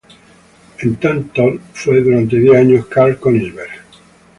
En 0.79 0.95
"Tatort" 0.95 1.61
fue 1.73 2.01
durante 2.01 2.35
diez 2.39 2.57
años 2.57 2.87
Karl 2.87 3.19
Königsberg. 3.19 3.69